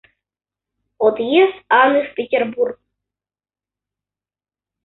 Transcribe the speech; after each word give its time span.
Отъезд 1.05 1.55
Анны 1.69 2.01
в 2.07 2.15
Петербург. 2.15 2.79